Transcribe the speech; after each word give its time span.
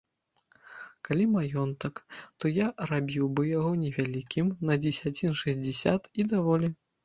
Калі 1.09 1.25
маёнтак, 1.33 2.01
то 2.39 2.45
я 2.51 2.67
рабіў 2.93 3.29
бы 3.35 3.47
яго 3.51 3.71
невялікім, 3.85 4.51
на 4.71 4.81
дзесяцін 4.85 5.41
шэсцьдзесят, 5.47 6.13
і 6.19 6.31
даволі. 6.37 6.77